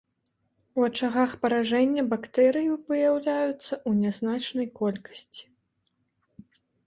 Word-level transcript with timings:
У 0.77 0.85
ачагах 0.87 1.31
паражэння 1.41 2.03
бактэрыі 2.13 2.69
выяўляюцца 2.87 3.73
ў 3.75 3.93
нязначнай 4.05 4.67
колькасці. 4.79 5.45